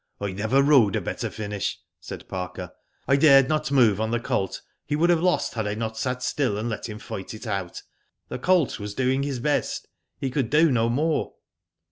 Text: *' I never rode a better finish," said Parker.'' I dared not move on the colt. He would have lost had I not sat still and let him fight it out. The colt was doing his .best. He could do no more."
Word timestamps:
*' 0.15 0.19
I 0.19 0.31
never 0.31 0.63
rode 0.63 0.95
a 0.95 1.01
better 1.01 1.29
finish," 1.29 1.79
said 1.99 2.27
Parker.'' 2.27 2.71
I 3.07 3.15
dared 3.17 3.47
not 3.47 3.71
move 3.71 4.01
on 4.01 4.09
the 4.09 4.19
colt. 4.19 4.63
He 4.83 4.95
would 4.95 5.11
have 5.11 5.21
lost 5.21 5.53
had 5.53 5.67
I 5.67 5.75
not 5.75 5.95
sat 5.95 6.23
still 6.23 6.57
and 6.57 6.67
let 6.69 6.89
him 6.89 6.97
fight 6.97 7.35
it 7.35 7.45
out. 7.45 7.83
The 8.27 8.39
colt 8.39 8.79
was 8.79 8.95
doing 8.95 9.21
his 9.21 9.39
.best. 9.39 9.87
He 10.17 10.31
could 10.31 10.49
do 10.49 10.71
no 10.71 10.89
more." 10.89 11.35